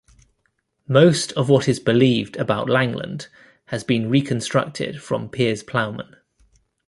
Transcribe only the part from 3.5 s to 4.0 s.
has